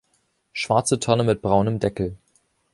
[0.51, 2.17] Schwarze Tonne mit braunem Deckel.